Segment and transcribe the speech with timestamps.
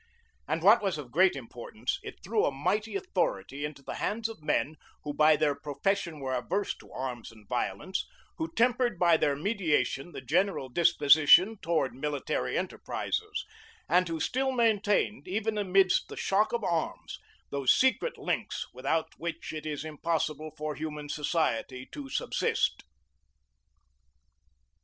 [0.47, 4.41] And what was of great importance, it threw a mighty authority into the hands of
[4.41, 8.07] men, who by their profession were averse to arms and violence,
[8.39, 13.45] who tempered by their mediation the general disposition towards military enterprises;
[13.87, 17.19] and who still maintained, even amidst the shock of arms,
[17.51, 22.81] those secret links, without which it is impossible for human society to subsist.